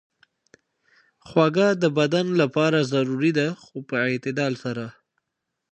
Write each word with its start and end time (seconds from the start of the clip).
خوږه 1.27 1.67
د 1.81 1.83
بدن 1.97 2.27
لپاره 2.41 2.87
ضروري 2.93 3.31
ده، 3.39 3.47
خو 3.63 3.75
په 3.89 3.95
اعتدال 4.07 4.53
سره. 4.63 4.85